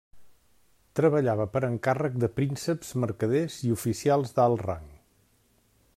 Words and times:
Treballava 0.99 1.45
per 1.57 1.61
encàrrec 1.67 2.17
de 2.23 2.31
prínceps, 2.39 2.91
mercaders 3.05 3.61
i 3.69 3.73
oficials 3.77 4.37
d'alt 4.41 4.65
rang. 4.71 4.93